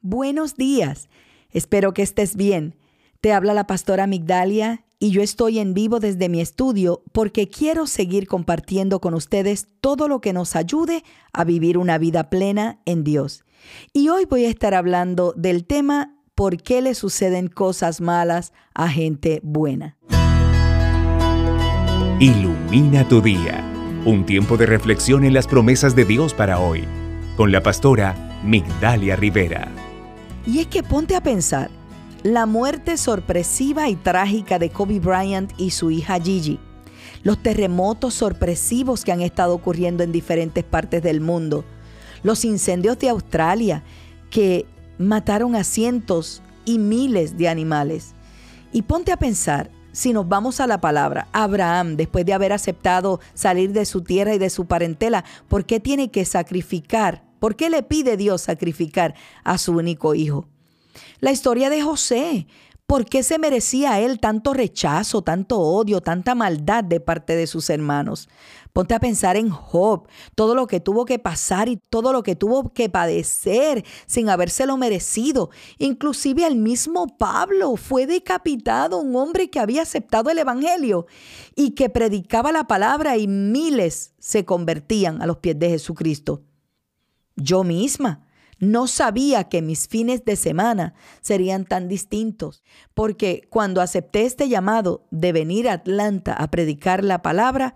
[0.00, 1.08] Buenos días.
[1.50, 2.76] Espero que estés bien.
[3.20, 7.86] Te habla la pastora Migdalia y yo estoy en vivo desde mi estudio porque quiero
[7.86, 13.04] seguir compartiendo con ustedes todo lo que nos ayude a vivir una vida plena en
[13.04, 13.44] Dios.
[13.92, 18.90] Y hoy voy a estar hablando del tema ¿Por qué le suceden cosas malas a
[18.90, 19.96] gente buena?
[22.20, 23.64] Ilumina tu día.
[24.04, 26.84] Un tiempo de reflexión en las promesas de Dios para hoy.
[27.38, 29.85] Con la pastora Migdalia Rivera.
[30.46, 31.70] Y es que ponte a pensar,
[32.22, 36.60] la muerte sorpresiva y trágica de Kobe Bryant y su hija Gigi,
[37.24, 41.64] los terremotos sorpresivos que han estado ocurriendo en diferentes partes del mundo,
[42.22, 43.82] los incendios de Australia
[44.30, 44.66] que
[44.98, 48.14] mataron a cientos y miles de animales.
[48.72, 53.18] Y ponte a pensar, si nos vamos a la palabra, Abraham, después de haber aceptado
[53.34, 57.70] salir de su tierra y de su parentela, ¿por qué tiene que sacrificar ¿Por qué
[57.70, 59.14] le pide Dios sacrificar
[59.44, 60.48] a su único hijo?
[61.20, 62.48] La historia de José.
[62.86, 67.70] ¿Por qué se merecía él tanto rechazo, tanto odio, tanta maldad de parte de sus
[67.70, 68.28] hermanos?
[68.72, 72.34] Ponte a pensar en Job, todo lo que tuvo que pasar y todo lo que
[72.34, 75.50] tuvo que padecer sin habérselo merecido.
[75.78, 81.06] Inclusive el mismo Pablo fue decapitado, un hombre que había aceptado el Evangelio
[81.54, 86.42] y que predicaba la palabra y miles se convertían a los pies de Jesucristo.
[87.36, 88.26] Yo misma.
[88.58, 95.06] No sabía que mis fines de semana serían tan distintos, porque cuando acepté este llamado
[95.10, 97.74] de venir a Atlanta a predicar la palabra,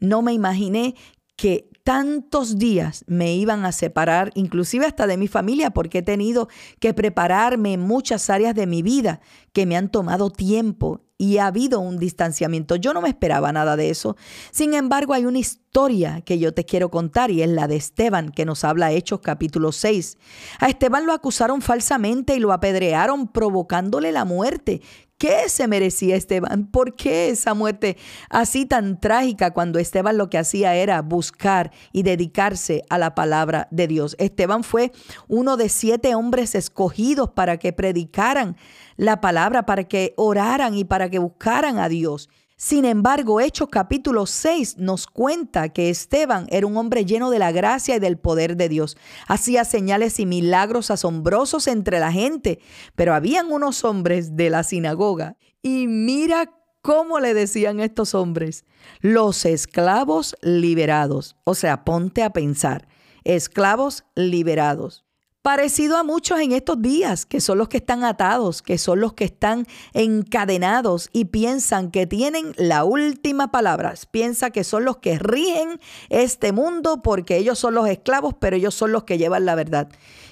[0.00, 0.94] no me imaginé
[1.38, 6.48] que tantos días me iban a separar, inclusive hasta de mi familia, porque he tenido
[6.80, 9.20] que prepararme en muchas áreas de mi vida
[9.52, 12.76] que me han tomado tiempo y ha habido un distanciamiento.
[12.76, 14.16] Yo no me esperaba nada de eso.
[14.50, 18.30] Sin embargo, hay una historia que yo te quiero contar y es la de Esteban,
[18.30, 20.18] que nos habla Hechos capítulo 6.
[20.58, 24.82] A Esteban lo acusaron falsamente y lo apedrearon provocándole la muerte.
[25.18, 26.68] ¿Qué se merecía Esteban?
[26.68, 27.96] ¿Por qué esa muerte
[28.30, 33.66] así tan trágica cuando Esteban lo que hacía era buscar y dedicarse a la palabra
[33.72, 34.14] de Dios?
[34.20, 34.92] Esteban fue
[35.26, 38.56] uno de siete hombres escogidos para que predicaran
[38.96, 42.28] la palabra, para que oraran y para que buscaran a Dios.
[42.60, 47.52] Sin embargo, Hechos capítulo 6 nos cuenta que Esteban era un hombre lleno de la
[47.52, 48.96] gracia y del poder de Dios.
[49.28, 52.58] Hacía señales y milagros asombrosos entre la gente,
[52.96, 56.52] pero habían unos hombres de la sinagoga y mira
[56.82, 58.64] cómo le decían estos hombres,
[59.02, 61.36] los esclavos liberados.
[61.44, 62.88] O sea, ponte a pensar,
[63.22, 65.07] esclavos liberados
[65.48, 69.14] parecido a muchos en estos días, que son los que están atados, que son los
[69.14, 75.18] que están encadenados y piensan que tienen la última palabra, piensa que son los que
[75.18, 79.54] rigen este mundo porque ellos son los esclavos, pero ellos son los que llevan la
[79.54, 79.88] verdad.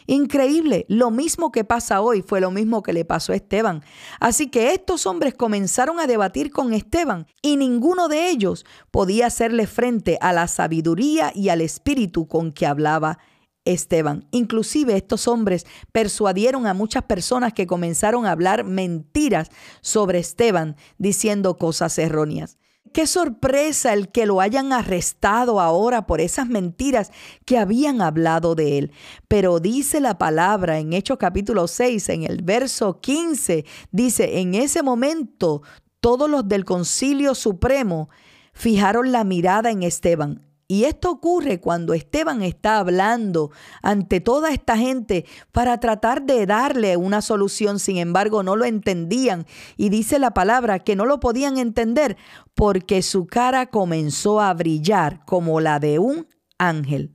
[0.06, 3.82] Increíble, lo mismo que pasa hoy fue lo mismo que le pasó a Esteban.
[4.20, 9.66] Así que estos hombres comenzaron a debatir con Esteban y ninguno de ellos podía hacerle
[9.66, 13.18] frente a la sabiduría y al espíritu con que hablaba
[13.66, 14.26] Esteban.
[14.30, 19.50] Inclusive estos hombres persuadieron a muchas personas que comenzaron a hablar mentiras
[19.82, 22.56] sobre Esteban, diciendo cosas erróneas.
[22.92, 27.10] Qué sorpresa el que lo hayan arrestado ahora por esas mentiras
[27.44, 28.92] que habían hablado de él.
[29.28, 34.82] Pero dice la palabra en Hechos capítulo 6, en el verso 15, dice, en ese
[34.82, 35.60] momento
[36.00, 38.08] todos los del concilio supremo
[38.54, 44.76] fijaron la mirada en Esteban y esto ocurre cuando Esteban está hablando ante toda esta
[44.76, 49.46] gente para tratar de darle una solución, sin embargo no lo entendían.
[49.76, 52.16] Y dice la palabra que no lo podían entender
[52.54, 56.26] porque su cara comenzó a brillar como la de un
[56.58, 57.14] ángel.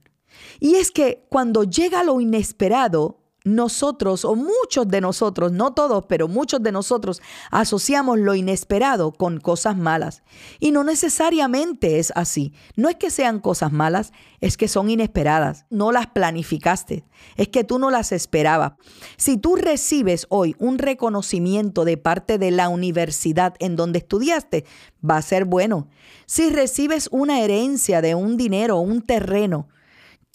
[0.59, 6.27] Y es que cuando llega lo inesperado, nosotros o muchos de nosotros, no todos, pero
[6.27, 10.21] muchos de nosotros asociamos lo inesperado con cosas malas.
[10.59, 12.53] Y no necesariamente es así.
[12.75, 15.65] No es que sean cosas malas, es que son inesperadas.
[15.69, 17.03] No las planificaste,
[17.35, 18.73] es que tú no las esperabas.
[19.17, 24.65] Si tú recibes hoy un reconocimiento de parte de la universidad en donde estudiaste,
[25.07, 25.87] va a ser bueno.
[26.27, 29.67] Si recibes una herencia de un dinero un terreno,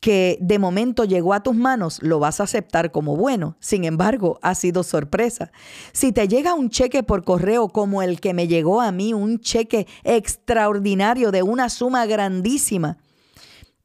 [0.06, 3.56] que de momento llegó a tus manos, lo vas a aceptar como bueno.
[3.58, 5.50] Sin embargo, ha sido sorpresa.
[5.90, 9.40] Si te llega un cheque por correo como el que me llegó a mí, un
[9.40, 12.98] cheque extraordinario de una suma grandísima,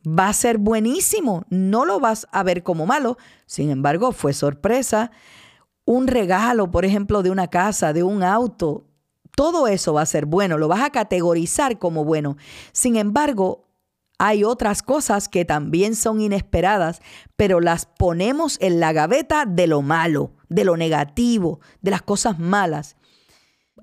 [0.07, 1.43] va a ser buenísimo.
[1.49, 3.17] No lo vas a ver como malo.
[3.47, 5.09] Sin embargo, fue sorpresa.
[5.85, 8.85] Un regalo, por ejemplo, de una casa, de un auto,
[9.35, 12.37] todo eso va a ser bueno, lo vas a categorizar como bueno.
[12.73, 13.70] Sin embargo,
[14.23, 17.01] hay otras cosas que también son inesperadas,
[17.37, 22.37] pero las ponemos en la gaveta de lo malo, de lo negativo, de las cosas
[22.37, 22.97] malas.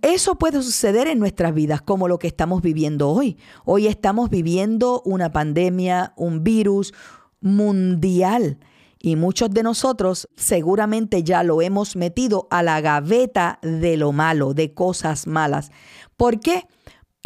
[0.00, 3.36] Eso puede suceder en nuestras vidas como lo que estamos viviendo hoy.
[3.64, 6.94] Hoy estamos viviendo una pandemia, un virus
[7.40, 8.60] mundial.
[9.00, 14.54] Y muchos de nosotros seguramente ya lo hemos metido a la gaveta de lo malo,
[14.54, 15.72] de cosas malas.
[16.16, 16.68] ¿Por qué?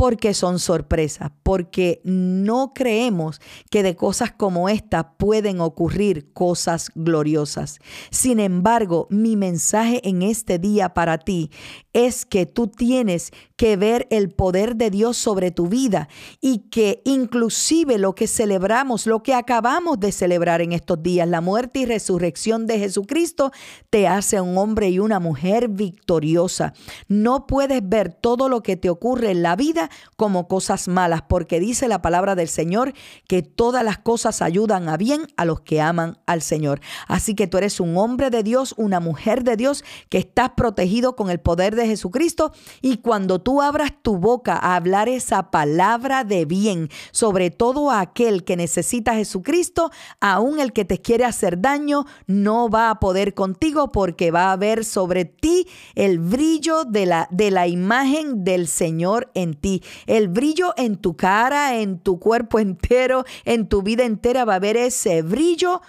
[0.03, 3.41] Porque son sorpresas, porque no creemos
[3.71, 7.79] que de cosas como esta pueden ocurrir cosas gloriosas.
[8.11, 11.53] Sin embargo, mi mensaje en este día para ti
[11.93, 16.09] es que tú tienes que ver el poder de Dios sobre tu vida
[16.41, 21.41] y que inclusive lo que celebramos, lo que acabamos de celebrar en estos días, la
[21.41, 23.53] muerte y resurrección de Jesucristo,
[23.89, 26.73] te hace un hombre y una mujer victoriosa.
[27.07, 31.61] No puedes ver todo lo que te ocurre en la vida como cosas malas, porque
[31.61, 32.93] dice la palabra del Señor
[33.29, 36.81] que todas las cosas ayudan a bien a los que aman al Señor.
[37.09, 41.17] Así que tú eres un hombre de Dios, una mujer de Dios, que estás protegido
[41.17, 46.25] con el poder de Jesucristo y cuando tú abras tu boca a hablar esa palabra
[46.25, 49.91] de bien sobre todo aquel que necesita a Jesucristo,
[50.21, 54.53] aún el que te quiere hacer daño, no va a poder contigo porque va a
[54.53, 59.81] haber sobre ti el brillo de la, de la imagen del Señor en ti.
[60.06, 64.56] El brillo en tu cara, en tu cuerpo entero, en tu vida entera va a
[64.56, 65.81] haber ese brillo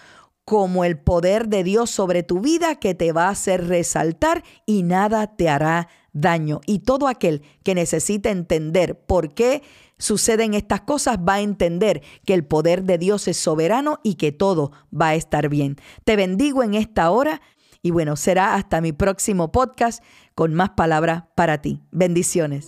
[0.45, 4.83] como el poder de Dios sobre tu vida que te va a hacer resaltar y
[4.83, 6.61] nada te hará daño.
[6.65, 9.63] Y todo aquel que necesita entender por qué
[9.97, 14.31] suceden estas cosas va a entender que el poder de Dios es soberano y que
[14.31, 15.77] todo va a estar bien.
[16.03, 17.41] Te bendigo en esta hora
[17.81, 20.03] y bueno, será hasta mi próximo podcast
[20.35, 21.81] con más palabras para ti.
[21.91, 22.67] Bendiciones.